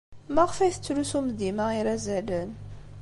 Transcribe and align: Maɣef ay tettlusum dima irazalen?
Maɣef 0.33 0.57
ay 0.59 0.71
tettlusum 0.73 1.27
dima 1.39 1.65
irazalen? 1.79 2.51